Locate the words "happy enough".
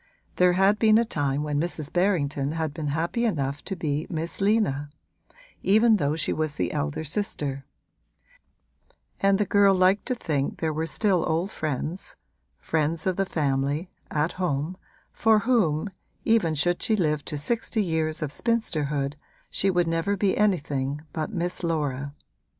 2.87-3.63